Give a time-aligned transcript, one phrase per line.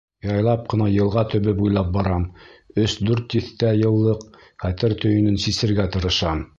[0.27, 2.25] Яйлап ҡына йылға төбө буйлап барам,
[2.87, 4.27] өс-дүрт тиҫтә йыллыҡ
[4.67, 6.49] хәтер төйөнөн сисергә тырышам.